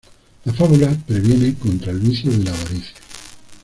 La 0.45 0.53
fábula 0.53 0.89
previene 1.05 1.53
contra 1.59 1.91
el 1.91 1.99
vicio 1.99 2.31
de 2.31 2.43
la 2.43 2.49
avaricia. 2.55 2.95